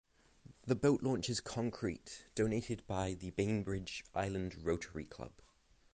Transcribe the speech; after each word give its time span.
The 0.65 0.73
boat 0.73 1.03
launch 1.03 1.29
is 1.29 1.41
concrete, 1.41 2.25
donated 2.33 2.81
by 2.87 3.13
the 3.13 3.29
Bainbridge 3.29 4.03
Island 4.15 4.55
Rotary 4.65 5.05
Club. 5.05 5.33